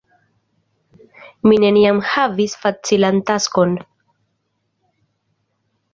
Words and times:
Mi 1.49 1.59
neniam 1.65 2.01
havis 2.13 2.57
facilan 2.65 3.23
taskon. 3.31 3.79